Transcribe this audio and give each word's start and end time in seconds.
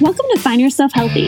Welcome 0.00 0.26
to 0.32 0.38
Find 0.38 0.60
Yourself 0.60 0.92
Healthy. 0.92 1.26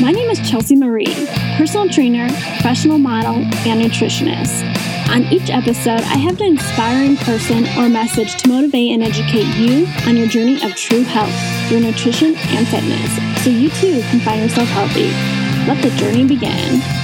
My 0.00 0.12
name 0.12 0.30
is 0.30 0.38
Chelsea 0.48 0.76
Marie, 0.76 1.26
personal 1.56 1.88
trainer, 1.88 2.28
professional 2.28 2.96
model, 2.96 3.34
and 3.34 3.82
nutritionist. 3.82 4.62
On 5.10 5.24
each 5.32 5.50
episode, 5.50 6.02
I 6.02 6.18
have 6.18 6.40
an 6.40 6.46
inspiring 6.46 7.16
person 7.16 7.66
or 7.76 7.88
message 7.88 8.36
to 8.36 8.48
motivate 8.48 8.92
and 8.92 9.02
educate 9.02 9.52
you 9.56 9.88
on 10.06 10.16
your 10.16 10.28
journey 10.28 10.62
of 10.62 10.76
true 10.76 11.02
health 11.02 11.34
through 11.68 11.80
nutrition 11.80 12.36
and 12.36 12.68
fitness 12.68 13.42
so 13.42 13.50
you 13.50 13.70
too 13.70 14.00
can 14.02 14.20
find 14.20 14.40
yourself 14.40 14.68
healthy. 14.68 15.10
Let 15.66 15.82
the 15.82 15.90
journey 15.96 16.24
begin. 16.24 17.01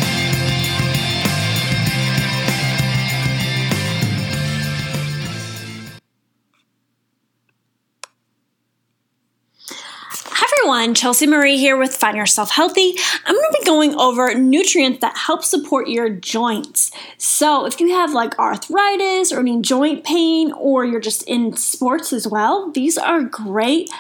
Everyone, 10.79 10.95
Chelsea 10.95 11.27
Marie 11.27 11.56
here 11.56 11.77
with 11.77 11.92
Find 11.92 12.16
Yourself 12.16 12.50
Healthy. 12.50 12.95
I'm 13.27 13.34
going 13.34 13.50
to 13.50 13.59
be 13.59 13.66
going 13.66 13.95
over 13.96 14.32
nutrients 14.34 15.00
that 15.00 15.16
help 15.16 15.42
support 15.42 15.88
your 15.88 16.09
joints. 16.09 16.92
So, 17.16 17.66
if 17.66 17.80
you 17.80 17.88
have 17.88 18.12
like 18.12 18.38
arthritis 18.38 19.33
or 19.33 19.41
any 19.41 19.60
joint 19.60 20.05
pain, 20.05 20.52
or 20.52 20.84
you're 20.84 21.00
just 21.00 21.24
in 21.24 21.56
sports 21.56 22.12
as 22.12 22.28
well, 22.28 22.70
these 22.70 22.96
are 22.96 23.24
great. 23.24 23.91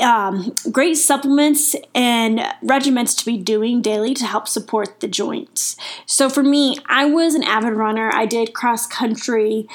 Um, 0.00 0.56
great 0.72 0.94
supplements 0.94 1.76
and 1.94 2.40
regimens 2.60 3.16
to 3.18 3.24
be 3.24 3.38
doing 3.38 3.80
daily 3.80 4.14
to 4.14 4.26
help 4.26 4.48
support 4.48 4.98
the 4.98 5.06
joints. 5.06 5.76
So, 6.06 6.28
for 6.28 6.42
me, 6.42 6.76
I 6.86 7.04
was 7.04 7.36
an 7.36 7.44
avid 7.44 7.74
runner. 7.74 8.10
I 8.12 8.26
did 8.26 8.52
cross 8.52 8.88
country 8.88 9.68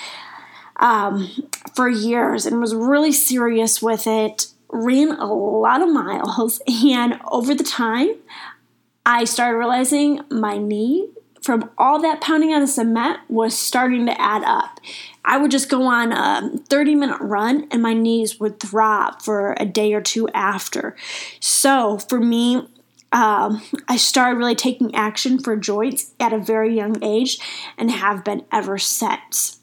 um, 0.76 1.30
for 1.76 1.88
years 1.88 2.46
and 2.46 2.60
was 2.60 2.76
really 2.76 3.14
serious 3.14 3.82
with 3.82 4.06
it 4.06 4.48
ran 4.70 5.12
a 5.12 5.34
lot 5.34 5.82
of 5.82 5.90
miles, 5.90 6.62
and 6.68 7.20
over 7.32 7.54
the 7.54 7.64
time, 7.64 8.12
I 9.06 9.24
started 9.24 9.58
realizing 9.58 10.22
my 10.30 10.58
knee 10.58 11.10
from 11.42 11.70
all 11.78 12.02
that 12.02 12.22
pounding 12.22 12.54
on 12.54 12.62
the 12.62 12.68
cement 12.68 13.20
was 13.30 13.58
starting 13.58 14.06
to 14.06 14.22
add 14.22 14.44
up. 14.44 14.80
I 15.24 15.38
would 15.38 15.52
just 15.52 15.70
go 15.70 15.84
on 15.84 16.12
a 16.12 16.58
30 16.70 16.96
minute 16.96 17.20
run 17.22 17.68
and 17.72 17.82
my 17.82 17.94
knees 17.94 18.40
would 18.40 18.60
throb 18.60 19.22
for 19.22 19.56
a 19.58 19.66
day 19.66 19.94
or 19.94 20.02
two 20.02 20.28
after. 20.30 20.96
So 21.40 21.98
for 21.98 22.20
me, 22.20 22.68
um, 23.12 23.62
I 23.88 23.98
started 23.98 24.38
really 24.38 24.56
taking 24.56 24.94
action 24.94 25.40
for 25.40 25.56
joints 25.56 26.14
at 26.20 26.34
a 26.34 26.38
very 26.38 26.76
young 26.76 27.04
age 27.04 27.40
and 27.78 27.90
have 27.90 28.24
been 28.24 28.46
ever 28.52 28.78
since. 28.78 29.60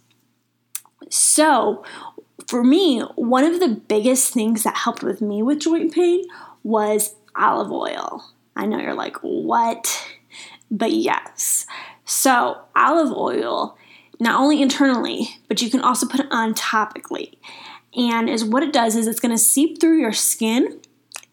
So, 1.08 1.84
for 2.46 2.62
me, 2.62 3.00
one 3.16 3.44
of 3.44 3.60
the 3.60 3.68
biggest 3.68 4.32
things 4.32 4.62
that 4.62 4.76
helped 4.76 5.02
with 5.02 5.20
me 5.20 5.42
with 5.42 5.60
joint 5.60 5.92
pain 5.92 6.24
was 6.62 7.14
olive 7.34 7.72
oil. 7.72 8.24
I 8.54 8.66
know 8.66 8.78
you're 8.78 8.94
like, 8.94 9.16
what? 9.18 10.06
But 10.70 10.92
yes. 10.92 11.66
So, 12.04 12.60
olive 12.74 13.12
oil, 13.16 13.76
not 14.20 14.40
only 14.40 14.62
internally, 14.62 15.28
but 15.48 15.60
you 15.60 15.70
can 15.70 15.80
also 15.80 16.06
put 16.06 16.20
it 16.20 16.28
on 16.30 16.54
topically. 16.54 17.34
And 17.96 18.28
is 18.28 18.44
what 18.44 18.62
it 18.62 18.72
does 18.72 18.94
is 18.94 19.06
it's 19.06 19.20
going 19.20 19.34
to 19.34 19.42
seep 19.42 19.80
through 19.80 19.98
your 19.98 20.12
skin 20.12 20.80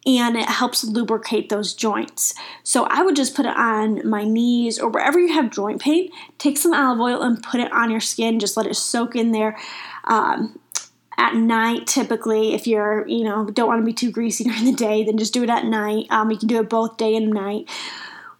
and 0.06 0.36
it 0.36 0.50
helps 0.50 0.84
lubricate 0.84 1.50
those 1.50 1.74
joints. 1.74 2.34
So 2.64 2.86
I 2.86 3.04
would 3.04 3.16
just 3.16 3.36
put 3.36 3.46
it 3.46 3.56
on 3.56 4.08
my 4.08 4.24
knees 4.24 4.80
or 4.80 4.90
wherever 4.90 5.20
you 5.20 5.34
have 5.34 5.50
joint 5.50 5.82
pain. 5.82 6.10
Take 6.38 6.58
some 6.58 6.74
olive 6.74 7.00
oil 7.00 7.22
and 7.22 7.42
put 7.42 7.62
it 7.62 7.72
on 7.72 7.90
your 7.90 8.02
skin. 8.02 8.40
Just 8.40 8.58
let 8.58 8.66
it 8.66 8.76
soak 8.76 9.16
in 9.16 9.32
there. 9.32 9.58
Um, 10.06 10.60
at 11.18 11.36
night 11.36 11.88
typically 11.88 12.54
if 12.54 12.68
you're 12.68 13.08
you 13.08 13.24
know 13.24 13.46
don't 13.46 13.68
want 13.68 13.82
to 13.82 13.86
be 13.86 13.94
too 13.94 14.12
greasy 14.12 14.44
during 14.46 14.66
the 14.66 14.74
day 14.74 15.04
then 15.04 15.18
just 15.18 15.34
do 15.34 15.44
it 15.44 15.50
at 15.50 15.66
night. 15.66 16.08
Um, 16.10 16.32
you 16.32 16.38
can 16.38 16.48
do 16.48 16.60
it 16.60 16.70
both 16.70 16.98
day 16.98 17.16
and 17.16 17.32
night. 17.32 17.70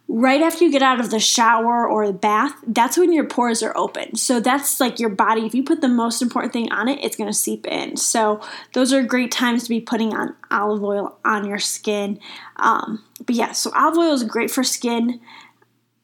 Right 0.06 0.42
after 0.42 0.64
you 0.64 0.70
get 0.70 0.82
out 0.82 1.00
of 1.00 1.10
the 1.10 1.18
shower 1.18 1.88
or 1.88 2.06
the 2.06 2.12
bath 2.12 2.54
that's 2.66 2.98
when 2.98 3.12
your 3.12 3.24
pores 3.24 3.62
are 3.62 3.76
open. 3.76 4.16
So 4.16 4.38
that's 4.38 4.78
like 4.78 5.00
your 5.00 5.08
body 5.08 5.46
if 5.46 5.54
you 5.54 5.62
put 5.62 5.80
the 5.80 5.88
most 5.88 6.20
important 6.20 6.52
thing 6.52 6.70
on 6.72 6.88
it 6.88 7.02
it's 7.02 7.16
going 7.16 7.30
to 7.30 7.36
seep 7.36 7.66
in. 7.66 7.96
So 7.96 8.40
those 8.74 8.92
are 8.92 9.02
great 9.02 9.32
times 9.32 9.62
to 9.64 9.68
be 9.68 9.80
putting 9.80 10.14
on 10.14 10.34
olive 10.50 10.82
oil 10.82 11.18
on 11.24 11.46
your 11.46 11.58
skin. 11.58 12.20
Um, 12.56 13.04
but 13.24 13.34
yeah 13.34 13.52
so 13.52 13.70
olive 13.74 13.98
oil 13.98 14.12
is 14.12 14.24
great 14.24 14.50
for 14.50 14.62
skin 14.62 15.20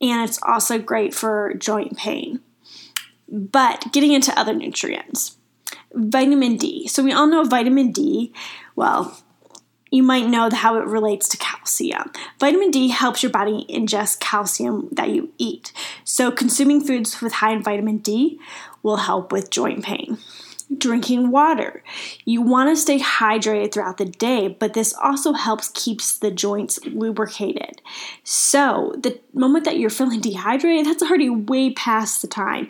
and 0.00 0.28
it's 0.28 0.38
also 0.42 0.78
great 0.78 1.14
for 1.14 1.54
joint 1.54 1.96
pain. 1.96 2.40
But 3.28 3.92
getting 3.92 4.12
into 4.12 4.36
other 4.38 4.54
nutrients 4.54 5.36
Vitamin 5.92 6.56
D. 6.56 6.86
So 6.88 7.02
we 7.02 7.12
all 7.12 7.26
know 7.26 7.44
vitamin 7.44 7.90
D, 7.92 8.32
well, 8.76 9.18
you 9.90 10.02
might 10.04 10.28
know 10.28 10.48
how 10.50 10.76
it 10.76 10.86
relates 10.86 11.28
to 11.28 11.36
calcium. 11.36 12.12
Vitamin 12.38 12.70
D 12.70 12.88
helps 12.88 13.22
your 13.22 13.32
body 13.32 13.66
ingest 13.68 14.20
calcium 14.20 14.88
that 14.92 15.10
you 15.10 15.32
eat. 15.36 15.72
So 16.04 16.30
consuming 16.30 16.80
foods 16.80 17.20
with 17.20 17.34
high 17.34 17.52
in 17.52 17.62
vitamin 17.62 17.98
D 17.98 18.38
will 18.82 18.98
help 18.98 19.32
with 19.32 19.50
joint 19.50 19.84
pain 19.84 20.18
drinking 20.76 21.30
water. 21.30 21.82
You 22.24 22.42
want 22.42 22.70
to 22.70 22.80
stay 22.80 22.98
hydrated 22.98 23.72
throughout 23.72 23.98
the 23.98 24.04
day, 24.04 24.48
but 24.48 24.74
this 24.74 24.94
also 24.94 25.32
helps 25.32 25.68
keeps 25.74 26.18
the 26.18 26.30
joints 26.30 26.78
lubricated. 26.84 27.80
So, 28.24 28.94
the 28.98 29.18
moment 29.32 29.64
that 29.64 29.78
you're 29.78 29.90
feeling 29.90 30.20
dehydrated, 30.22 30.86
that's 30.86 31.02
already 31.02 31.30
way 31.30 31.72
past 31.72 32.22
the 32.22 32.28
time. 32.28 32.68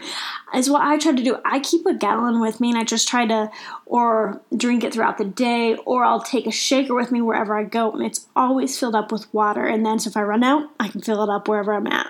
Is 0.55 0.71
what 0.71 0.83
I 0.83 0.99
try 0.99 1.13
to 1.13 1.23
do. 1.23 1.39
I 1.45 1.61
keep 1.61 1.87
a 1.87 1.95
gallon 1.95 2.41
with 2.41 2.61
me 2.61 2.71
and 2.71 2.79
I 2.79 2.85
just 2.85 3.09
try 3.09 3.27
to 3.27 3.51
or 3.87 4.41
drink 4.57 4.85
it 4.85 4.93
throughout 4.93 5.19
the 5.19 5.25
day 5.25 5.77
or 5.85 6.05
I'll 6.05 6.23
take 6.23 6.47
a 6.47 6.53
shaker 6.53 6.95
with 6.95 7.13
me 7.13 7.21
wherever 7.21 7.57
I 7.57 7.65
go 7.65 7.93
and 7.93 8.05
it's 8.05 8.27
always 8.35 8.79
filled 8.79 8.95
up 8.95 9.13
with 9.13 9.33
water 9.33 9.67
and 9.67 9.85
then 9.85 9.99
so 9.99 10.11
if 10.11 10.17
I 10.17 10.23
run 10.23 10.43
out, 10.45 10.69
I 10.79 10.89
can 10.89 11.01
fill 11.01 11.23
it 11.23 11.29
up 11.29 11.49
wherever 11.49 11.73
I'm 11.73 11.87
at. 11.87 12.09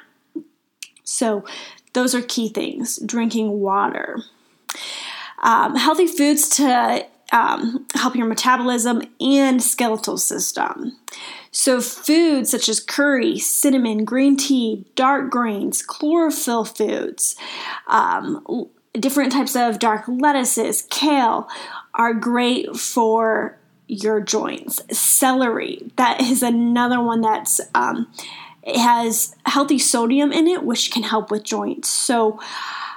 So, 1.05 1.45
those 1.93 2.15
are 2.15 2.22
key 2.22 2.49
things. 2.49 2.99
Drinking 3.05 3.61
water 3.61 4.22
um, 5.41 5.77
healthy 5.77 6.07
foods 6.07 6.49
to 6.57 7.07
um, 7.32 7.86
help 7.94 8.16
your 8.16 8.26
metabolism 8.26 9.02
and 9.20 9.62
skeletal 9.62 10.18
system. 10.18 10.96
So, 11.52 11.80
foods 11.80 12.50
such 12.50 12.68
as 12.68 12.80
curry, 12.80 13.38
cinnamon, 13.38 14.04
green 14.04 14.36
tea, 14.36 14.86
dark 14.94 15.30
greens, 15.30 15.82
chlorophyll 15.82 16.64
foods, 16.64 17.36
um, 17.88 18.68
different 18.94 19.32
types 19.32 19.56
of 19.56 19.78
dark 19.78 20.04
lettuces, 20.06 20.82
kale 20.91 21.48
are 21.94 22.14
great 22.14 22.76
for 22.76 23.58
your 23.88 24.20
joints. 24.20 24.80
Celery, 24.97 25.91
that 25.97 26.20
is 26.20 26.42
another 26.42 27.00
one 27.00 27.20
that's 27.20 27.60
um, 27.74 28.06
it 28.62 28.78
has 28.78 29.34
healthy 29.47 29.78
sodium 29.78 30.32
in 30.32 30.47
it, 30.47 30.62
which 30.62 30.92
can 30.92 31.02
help 31.02 31.30
with 31.30 31.42
joints. 31.42 31.88
So, 31.88 32.38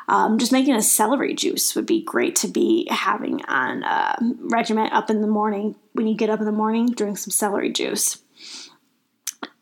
um, 0.07 0.37
just 0.37 0.51
making 0.51 0.75
a 0.75 0.81
celery 0.81 1.33
juice 1.33 1.75
would 1.75 1.85
be 1.85 2.01
great 2.01 2.35
to 2.37 2.47
be 2.47 2.87
having 2.89 3.43
on 3.45 3.83
a 3.83 4.17
regiment 4.39 4.93
up 4.93 5.09
in 5.09 5.21
the 5.21 5.27
morning. 5.27 5.75
When 5.93 6.07
you 6.07 6.15
get 6.15 6.29
up 6.29 6.39
in 6.39 6.45
the 6.45 6.51
morning, 6.51 6.87
drink 6.87 7.17
some 7.17 7.31
celery 7.31 7.71
juice. 7.71 8.19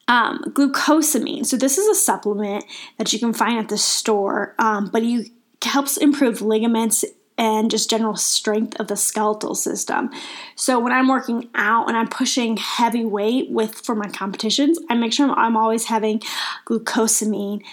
Um, 0.08 0.44
glucosamine. 0.50 1.46
So 1.46 1.56
this 1.56 1.78
is 1.78 1.88
a 1.88 1.96
supplement 1.96 2.66
that 2.98 3.14
you 3.14 3.20
can 3.20 3.34
find 3.34 3.58
at 3.60 3.70
the 3.70 3.78
store, 3.78 4.56
um, 4.60 4.90
but 4.92 5.04
you 5.04 5.26
helps 5.64 5.96
improve 5.98 6.42
ligaments 6.42 7.06
and 7.38 7.72
just 7.72 7.90
general 7.90 8.16
strength 8.16 8.80
of 8.80 8.88
the 8.88 8.96
skeletal 8.96 9.56
system. 9.56 10.10
So 10.56 10.80
when 10.80 10.92
I'm 10.92 11.08
working 11.08 11.50
out 11.56 11.88
and 11.88 11.98
I'm 11.98 12.08
pushing 12.08 12.58
heavy 12.58 13.06
weight 13.06 13.50
with 13.50 13.76
for 13.76 13.96
my 13.96 14.10
competitions, 14.10 14.78
I 14.90 14.96
make 14.96 15.14
sure 15.14 15.32
I'm 15.32 15.58
always 15.58 15.86
having 15.86 16.22
glucosamine 16.66 17.64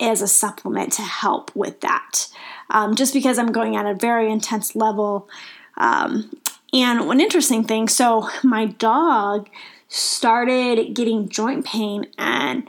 as 0.00 0.22
a 0.22 0.28
supplement 0.28 0.92
to 0.94 1.02
help 1.02 1.54
with 1.54 1.80
that. 1.80 2.28
Um, 2.70 2.94
just 2.94 3.12
because 3.12 3.38
I'm 3.38 3.52
going 3.52 3.76
at 3.76 3.86
a 3.86 3.94
very 3.94 4.30
intense 4.30 4.74
level. 4.74 5.28
Um, 5.76 6.30
and 6.72 7.06
one 7.06 7.20
interesting 7.20 7.64
thing 7.64 7.88
so, 7.88 8.28
my 8.42 8.66
dog 8.66 9.48
started 9.88 10.94
getting 10.94 11.28
joint 11.28 11.64
pain, 11.64 12.06
and 12.18 12.66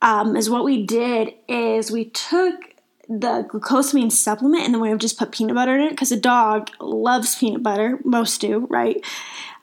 um, 0.00 0.36
is 0.36 0.50
what 0.50 0.64
we 0.64 0.84
did 0.84 1.34
is 1.48 1.90
we 1.90 2.04
took 2.04 2.74
the 3.08 3.46
glucosamine 3.50 4.10
supplement 4.10 4.64
and 4.64 4.74
then 4.74 4.80
we 4.80 4.88
have 4.88 4.98
just 4.98 5.18
put 5.18 5.32
peanut 5.32 5.54
butter 5.54 5.76
in 5.76 5.82
it 5.82 5.90
because 5.90 6.10
a 6.10 6.18
dog 6.18 6.70
loves 6.80 7.34
peanut 7.34 7.62
butter 7.62 7.98
most 8.02 8.40
do 8.40 8.66
right 8.70 9.04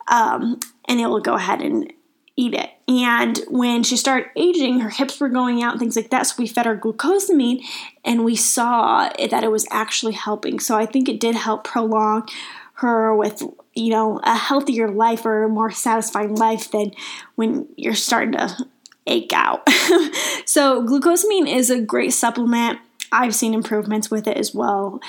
um, 0.10 0.60
and 0.88 1.00
it 1.00 1.08
will 1.08 1.20
go 1.20 1.34
ahead 1.34 1.60
and 1.60 1.92
eat 2.36 2.54
it. 2.54 2.70
And 2.88 3.40
when 3.50 3.84
she 3.84 3.98
started 3.98 4.30
aging, 4.36 4.80
her 4.80 4.90
hips 4.90 5.20
were 5.20 5.30
going 5.30 5.64
out 5.64 5.74
and 5.74 5.80
things 5.80 5.96
like 5.96 6.10
that. 6.10 6.24
So 6.24 6.36
we 6.38 6.48
fed 6.48 6.66
her 6.66 6.78
glucosamine 6.78 7.64
and 8.04 8.24
we 8.24 8.36
saw 8.36 9.10
that 9.10 9.44
it 9.44 9.52
was 9.52 9.68
actually 9.70 10.14
helping. 10.14 10.60
So 10.60 10.78
I 10.78 10.86
think 10.86 11.08
it 11.08 11.20
did 11.20 11.36
help 11.36 11.64
prolong 11.64 12.28
her 12.76 13.16
with, 13.16 13.44
you 13.74 13.92
know, 13.92 14.20
a 14.24 14.36
healthier 14.36 14.90
life 14.90 15.26
or 15.26 15.44
a 15.44 15.50
more 15.50 15.72
satisfying 15.72 16.36
life 16.36 16.72
than 16.72 16.92
when 17.36 17.68
you're 17.76 17.94
starting 17.94 18.34
to 18.34 18.66
ache 19.08 19.34
out. 19.34 19.68
so 20.46 20.84
glucosamine 20.84 21.54
is 21.54 21.70
a 21.70 21.82
great 21.82 22.14
supplement. 22.14 22.80
I've 23.12 23.36
seen 23.36 23.54
improvements 23.54 24.10
with 24.10 24.28
it 24.28 24.38
as 24.38 24.54
well. 24.54 25.02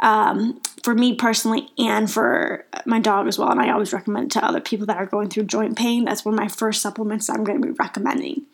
Um, 0.00 0.60
for 0.82 0.94
me 0.94 1.14
personally 1.14 1.68
and 1.78 2.10
for 2.10 2.64
my 2.86 3.00
dog 3.00 3.28
as 3.28 3.38
well. 3.38 3.50
And 3.50 3.60
I 3.60 3.70
always 3.70 3.92
recommend 3.92 4.32
to 4.32 4.44
other 4.44 4.60
people 4.60 4.86
that 4.86 4.96
are 4.96 5.06
going 5.06 5.28
through 5.28 5.44
joint 5.44 5.76
pain. 5.76 6.04
That's 6.04 6.24
one 6.24 6.34
of 6.34 6.40
my 6.40 6.48
first 6.48 6.82
supplements 6.82 7.28
I'm 7.28 7.44
going 7.44 7.60
to 7.60 7.68
be 7.68 7.74
recommending. 7.74 8.46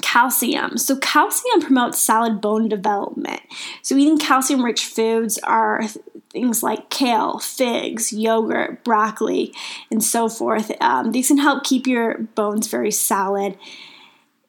Calcium. 0.00 0.78
So, 0.78 0.96
calcium 0.96 1.60
promotes 1.60 1.98
solid 2.00 2.40
bone 2.40 2.68
development. 2.68 3.42
So, 3.82 3.94
eating 3.94 4.18
calcium 4.18 4.64
rich 4.64 4.86
foods 4.86 5.38
are 5.40 5.82
things 6.30 6.62
like 6.62 6.88
kale, 6.88 7.38
figs, 7.38 8.10
yogurt, 8.12 8.84
broccoli, 8.84 9.54
and 9.90 10.02
so 10.02 10.30
forth. 10.30 10.72
Um, 10.80 11.12
these 11.12 11.28
can 11.28 11.38
help 11.38 11.64
keep 11.64 11.86
your 11.86 12.18
bones 12.18 12.68
very 12.68 12.90
solid 12.90 13.58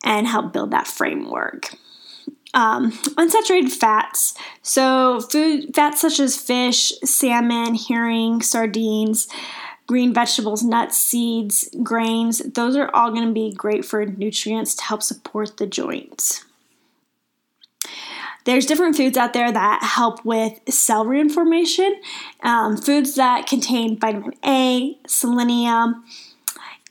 and 0.04 0.28
help 0.28 0.54
build 0.54 0.72
that 0.72 0.88
framework. 0.88 1.76
Um, 2.54 2.92
unsaturated 2.92 3.72
fats. 3.72 4.36
So, 4.62 5.22
food 5.22 5.74
fats 5.74 6.02
such 6.02 6.20
as 6.20 6.38
fish, 6.38 6.94
salmon, 7.04 7.76
herring, 7.76 8.42
sardines, 8.42 9.28
green 9.88 10.14
vegetables, 10.14 10.64
nuts, 10.64 10.98
seeds, 10.98 11.70
grains, 11.84 12.40
those 12.40 12.76
are 12.76 12.90
all 12.94 13.12
going 13.12 13.28
to 13.28 13.34
be 13.34 13.52
great 13.52 13.84
for 13.84 14.06
nutrients 14.06 14.76
to 14.76 14.84
help 14.84 15.04
support 15.04 15.58
the 15.58 15.68
joints. 15.68 16.46
There's 18.46 18.66
different 18.66 18.98
foods 18.98 19.18
out 19.18 19.34
there 19.34 19.52
that 19.52 19.84
help 19.84 20.24
with 20.26 20.60
cell 20.70 21.06
reformation. 21.06 22.02
Um, 22.42 22.76
foods 22.76 23.16
that 23.16 23.48
contain 23.48 23.98
vitamin 23.98 24.34
A, 24.46 24.98
selenium, 25.08 26.04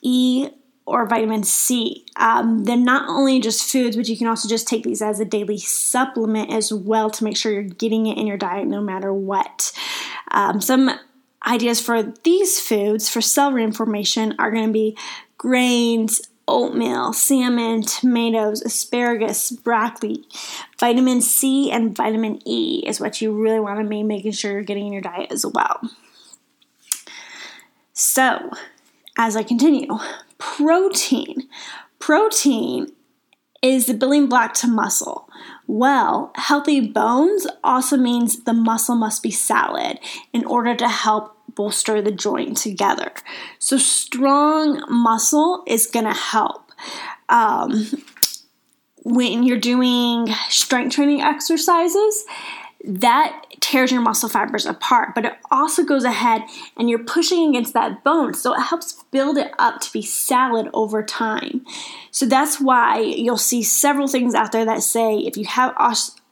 E, 0.03 0.49
or 0.85 1.07
vitamin 1.07 1.45
C. 1.45 2.05
Um, 2.17 2.65
they're 2.65 2.77
not 2.77 3.09
only 3.09 3.41
just 3.41 3.71
foods, 3.71 3.97
but 3.97 4.09
you 4.09 4.17
can 4.17 4.27
also 4.27 4.49
just 4.49 4.67
take 4.67 4.85
these 4.85 5.03
as 5.03 5.21
a 5.21 5.25
daily 5.25 5.59
supplement 5.59 6.53
as 6.53 6.73
well 6.73 7.11
to 7.11 7.25
make 7.25 7.37
sure 7.37 7.53
you're 7.53 7.63
getting 7.63 8.07
it 8.07 8.19
in 8.19 8.27
your 8.27 8.37
diet 8.37 8.67
no 8.67 8.81
matter 8.81 9.13
what. 9.13 9.73
Um, 10.31 10.61
some 10.61 10.91
ideas 11.47 11.81
for 11.81 12.03
these 12.25 12.61
foods 12.61 13.09
for 13.09 13.21
cell 13.21 13.53
reformation 13.53 14.35
are 14.39 14.51
going 14.51 14.67
to 14.67 14.73
be 14.73 14.97
grains, 15.39 16.21
oatmeal, 16.49 17.13
salmon, 17.13 17.83
tomatoes, 17.83 18.63
asparagus, 18.63 19.51
broccoli. 19.51 20.25
Vitamin 20.79 21.21
C 21.21 21.71
and 21.71 21.97
vitamin 21.97 22.41
E 22.47 22.83
is 22.87 23.01
what 23.01 23.21
you 23.21 23.33
really 23.33 23.61
want 23.61 23.81
to 23.81 23.87
be 23.87 24.03
making 24.03 24.33
sure 24.33 24.53
you're 24.53 24.63
getting 24.63 24.87
in 24.87 24.93
your 24.93 25.03
diet 25.03 25.31
as 25.31 25.47
well. 25.47 25.81
So, 27.93 28.51
as 29.19 29.37
I 29.37 29.43
continue, 29.43 29.99
protein. 30.39 31.49
Protein 31.99 32.93
is 33.63 33.87
the 33.87 33.95
building 33.95 34.29
block 34.29 34.55
to 34.55 34.67
muscle. 34.67 35.29
Well, 35.67 36.33
healthy 36.35 36.81
bones 36.81 37.47
also 37.63 37.97
means 37.97 38.45
the 38.45 38.53
muscle 38.53 38.97
must 38.97 39.23
be 39.23 39.31
solid 39.31 39.99
in 40.33 40.45
order 40.45 40.75
to 40.75 40.89
help 40.89 41.37
bolster 41.55 42.03
the 42.03 42.11
joint 42.11 42.57
together. 42.57 43.13
So, 43.59 43.77
strong 43.77 44.83
muscle 44.89 45.63
is 45.67 45.87
going 45.87 46.07
to 46.07 46.13
help. 46.13 46.73
Um, 47.29 47.87
when 49.05 49.43
you're 49.43 49.59
doing 49.59 50.29
strength 50.49 50.95
training 50.95 51.23
exercises, 51.23 52.25
that 52.85 53.45
tears 53.61 53.93
your 53.93 54.01
muscle 54.01 54.29
fibers 54.29 54.67
apart, 54.67 55.15
but 55.15 55.25
it 55.25 55.35
also 55.51 55.85
goes 55.85 56.05
ahead 56.05 56.43
and 56.77 56.91
you're 56.91 56.99
pushing 56.99 57.49
against 57.49 57.75
that 57.75 58.03
bone. 58.03 58.35
So 58.35 58.55
it 58.55 58.61
helps 58.61 59.05
build 59.11 59.39
it 59.39 59.53
up 59.59 59.81
to 59.81 59.93
be 59.93 60.03
solid 60.03 60.69
over 60.75 61.03
time. 61.03 61.65
So 62.11 62.27
that's 62.27 62.61
why 62.61 62.99
you'll 62.99 63.39
see 63.39 63.63
several 63.63 64.09
things 64.09 64.35
out 64.35 64.53
there 64.53 64.65
that 64.65 64.83
say 64.83 65.19
if 65.19 65.37
you 65.37 65.45
have 65.47 65.75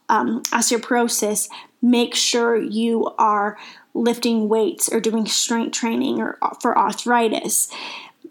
um, 0.09 0.43
osteoporosis, 0.43 1.49
make 1.81 2.15
sure 2.15 2.55
you 2.57 3.13
are 3.17 3.57
lifting 3.93 4.49
weights 4.49 4.89
or 4.91 4.99
doing 4.99 5.25
strength 5.25 5.73
training 5.73 6.21
or 6.21 6.37
for 6.61 6.77
arthritis. 6.77 7.71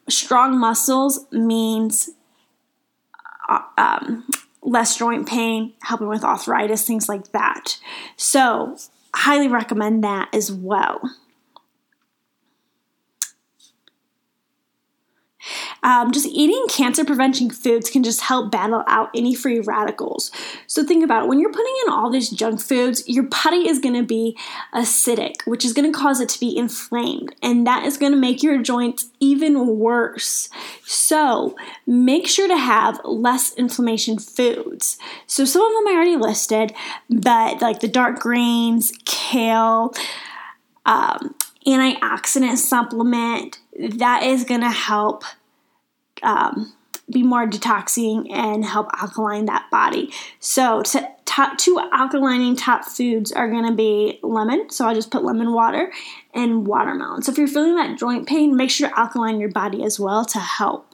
Strong 0.09 0.59
muscles 0.59 1.27
means 1.33 2.11
uh, 3.49 3.61
um, 3.79 4.27
less 4.71 4.97
joint 4.97 5.29
pain, 5.29 5.73
helping 5.83 6.07
with 6.07 6.23
arthritis, 6.25 6.85
things 6.85 7.09
like 7.09 7.33
that. 7.33 7.79
So, 8.17 8.77
highly 9.13 9.49
recommend 9.49 10.05
that 10.05 10.29
as 10.33 10.53
well. 10.53 11.01
Um, 15.83 16.13
just 16.13 16.27
eating 16.27 16.65
cancer 16.69 17.05
preventing 17.05 17.51
foods 17.51 17.91
can 17.91 18.03
just 18.03 18.21
help 18.21 18.51
battle 18.51 18.85
out 18.87 19.11
any 19.15 19.35
free 19.35 19.61
radicals. 19.61 20.31
So 20.67 20.85
think 20.85 21.05
about 21.05 21.25
it 21.25 21.29
when 21.29 21.41
you're 21.41 21.53
putting 21.53 21.75
in 21.87 21.93
all 21.93 22.11
these 22.11 22.31
junk 22.31 22.61
foods, 22.61 23.09
your 23.09 23.25
body 23.25 23.69
is 23.69 23.79
going 23.79 23.95
to 23.95 24.03
be 24.03 24.37
acidic, 24.75 25.47
which 25.47 25.65
is 25.65 25.73
going 25.73 25.91
to 25.91 25.99
cause 25.99 26.21
it 26.21 26.29
to 26.31 26.41
be 26.41 26.57
inflamed, 26.57 27.35
and 27.43 27.67
that 27.67 27.85
is 27.85 27.97
going 27.97 28.13
to 28.13 28.19
make 28.19 28.43
your 28.43 28.61
joints 28.63 29.11
even 29.21 29.79
worse. 29.79 30.49
So 30.85 31.57
make 31.87 32.27
sure 32.27 32.49
to 32.49 32.57
have 32.57 33.01
less 33.05 33.55
inflammation 33.55 34.19
foods. 34.19 34.99
So 35.27 35.45
some 35.45 35.63
of 35.63 35.73
them 35.73 35.89
I 35.89 35.97
already 35.97 36.17
listed, 36.17 36.75
but 37.09 37.61
like 37.61 37.81
the 37.81 37.89
dark 37.89 38.21
greens, 38.21 38.93
kale, 39.05 39.95
um, 40.87 41.35
antioxidant 41.67 42.57
supplement, 42.57 43.59
that 43.79 44.23
is 44.23 44.45
going 44.45 44.63
to 44.63 44.71
help 44.71 45.25
um, 46.23 46.73
be 47.11 47.23
more 47.23 47.47
detoxing 47.47 48.31
and 48.33 48.65
help 48.65 48.89
alkaline 49.01 49.47
that 49.47 49.69
body. 49.71 50.13
So, 50.39 50.83
to, 50.83 51.09
two 51.59 51.81
alkalining 51.93 52.57
top 52.59 52.85
foods 52.85 53.33
are 53.33 53.49
going 53.51 53.67
to 53.67 53.75
be 53.75 54.21
lemon. 54.23 54.71
So, 54.71 54.87
I'll 54.87 54.95
just 54.95 55.11
put 55.11 55.25
lemon 55.25 55.53
water 55.53 55.93
and 56.35 56.67
watermelon. 56.67 57.23
So, 57.23 57.33
if 57.33 57.39
you're 57.39 57.49
feeling 57.49 57.77
that 57.77 57.99
joint 57.99 58.29
pain, 58.29 58.57
make 58.57 58.71
sure 58.71 58.89
to 58.89 58.99
alkaline 58.99 59.41
your 59.41 59.51
body 59.51 59.83
as 59.83 59.99
well 59.99 60.25
to 60.27 60.39
help. 60.39 60.87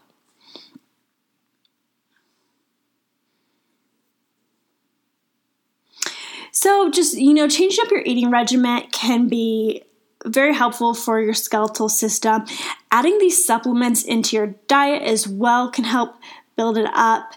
So, 6.52 6.90
just 6.90 7.19
you 7.19 7.34
know, 7.34 7.49
changing 7.49 7.84
up 7.84 7.90
your 7.90 8.02
eating 8.06 8.31
regimen 8.31 8.84
can 8.90 9.28
be 9.28 9.82
very 10.26 10.55
helpful 10.55 10.94
for 10.94 11.20
your 11.20 11.34
skeletal 11.34 11.88
system. 11.88 12.44
Adding 12.90 13.19
these 13.19 13.44
supplements 13.44 14.02
into 14.05 14.37
your 14.37 14.55
diet 14.69 15.02
as 15.02 15.26
well 15.26 15.70
can 15.70 15.84
help 15.84 16.17
build 16.56 16.78
it 16.78 16.88
up. 16.94 17.34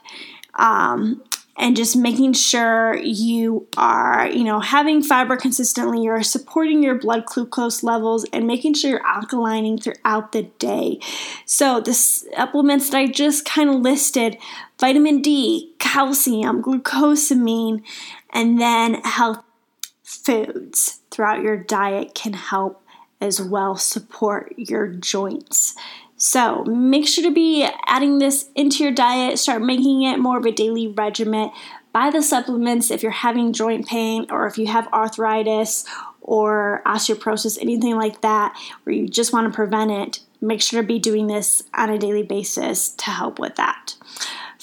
Um, 0.55 1.23
and 1.59 1.75
just 1.75 1.97
making 1.97 2.31
sure 2.33 2.95
you 2.95 3.67
are, 3.75 4.29
you 4.29 4.45
know, 4.45 4.61
having 4.61 5.03
fiber 5.03 5.35
consistently, 5.35 6.01
you're 6.01 6.23
supporting 6.23 6.81
your 6.81 6.95
blood 6.95 7.25
glucose 7.25 7.83
levels 7.83 8.25
and 8.31 8.47
making 8.47 8.73
sure 8.73 8.91
you're 8.91 9.03
alkalining 9.03 9.83
throughout 9.83 10.31
the 10.31 10.43
day. 10.57 10.99
So, 11.45 11.81
the 11.81 11.93
supplements 11.93 12.89
that 12.89 12.97
I 12.97 13.07
just 13.07 13.43
kind 13.43 13.69
of 13.69 13.75
listed 13.75 14.37
vitamin 14.79 15.21
D, 15.21 15.73
calcium, 15.79 16.63
glucosamine, 16.63 17.83
and 18.29 18.59
then 18.59 18.95
health 19.03 19.43
foods 20.09 21.01
throughout 21.11 21.43
your 21.43 21.55
diet 21.55 22.15
can 22.15 22.33
help 22.33 22.83
as 23.21 23.39
well 23.39 23.75
support 23.75 24.53
your 24.57 24.87
joints. 24.87 25.75
So 26.17 26.63
make 26.63 27.07
sure 27.07 27.23
to 27.23 27.31
be 27.31 27.69
adding 27.85 28.17
this 28.17 28.49
into 28.55 28.83
your 28.83 28.91
diet, 28.91 29.37
start 29.37 29.61
making 29.61 30.01
it 30.01 30.17
more 30.17 30.37
of 30.37 30.45
a 30.45 30.51
daily 30.51 30.87
regimen. 30.87 31.51
Buy 31.93 32.09
the 32.09 32.23
supplements 32.23 32.89
if 32.89 33.03
you're 33.03 33.11
having 33.11 33.53
joint 33.53 33.87
pain 33.87 34.25
or 34.31 34.47
if 34.47 34.57
you 34.57 34.67
have 34.67 34.91
arthritis 34.91 35.85
or 36.21 36.81
osteoporosis, 36.85 37.61
anything 37.61 37.95
like 37.95 38.21
that, 38.21 38.57
where 38.83 38.95
you 38.95 39.07
just 39.07 39.31
want 39.31 39.45
to 39.47 39.55
prevent 39.55 39.91
it. 39.91 40.19
Make 40.41 40.61
sure 40.61 40.81
to 40.81 40.87
be 40.87 40.99
doing 40.99 41.27
this 41.27 41.63
on 41.73 41.89
a 41.89 41.99
daily 41.99 42.23
basis 42.23 42.89
to 42.89 43.11
help 43.11 43.37
with 43.37 43.55
that. 43.57 43.95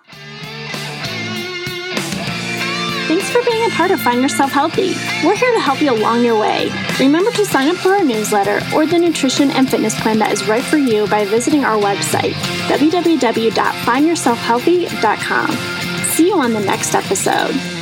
Thanks 3.08 3.30
for 3.30 3.42
being 3.50 3.66
a 3.66 3.70
part 3.70 3.92
of 3.92 4.02
Find 4.02 4.22
Yourself 4.22 4.52
Healthy. 4.52 4.96
We're 5.26 5.38
here 5.38 5.54
to 5.54 5.62
help 5.62 5.82
you 5.82 5.94
along 5.94 6.26
your 6.26 6.38
way. 6.38 6.70
Remember 7.00 7.32
to 7.32 7.46
sign 7.46 7.70
up 7.70 7.78
for 7.78 7.92
our 7.92 8.04
newsletter 8.04 8.60
or 8.76 8.86
the 8.86 9.00
nutrition 9.00 9.52
and 9.52 9.70
fitness 9.70 9.98
plan 10.02 10.20
that 10.20 10.34
is 10.34 10.46
right 10.46 10.64
for 10.64 10.76
you 10.76 11.08
by 11.08 11.24
visiting 11.24 11.64
our 11.64 11.82
website, 11.82 12.34
www.findyourselfhealthy.com. 12.68 15.52
See 16.08 16.28
you 16.28 16.38
on 16.38 16.52
the 16.52 16.60
next 16.60 16.96
episode. 16.96 17.75